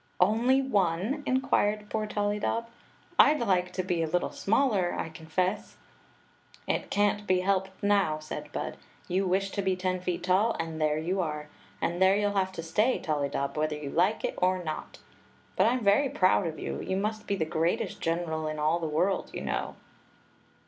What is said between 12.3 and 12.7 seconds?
have to